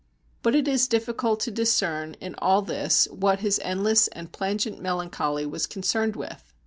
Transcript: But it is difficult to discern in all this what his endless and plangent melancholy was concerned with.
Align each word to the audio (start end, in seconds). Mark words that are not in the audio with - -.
But 0.41 0.55
it 0.55 0.67
is 0.67 0.87
difficult 0.87 1.41
to 1.41 1.51
discern 1.51 2.15
in 2.15 2.33
all 2.39 2.63
this 2.63 3.07
what 3.11 3.41
his 3.41 3.61
endless 3.63 4.07
and 4.07 4.31
plangent 4.31 4.81
melancholy 4.81 5.45
was 5.45 5.67
concerned 5.67 6.15
with. 6.15 6.55